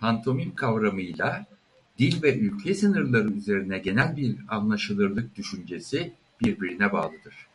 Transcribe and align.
Pantomim 0.00 0.54
kavramıyla 0.54 1.46
dil 1.98 2.22
ve 2.22 2.38
ülke 2.38 2.74
sınırları 2.74 3.28
üzerine 3.30 3.78
genel 3.78 4.16
bir 4.16 4.36
anlaşılırlık 4.48 5.36
düşüncesi 5.36 6.12
birbirine 6.40 6.92
bağlıdır. 6.92 7.48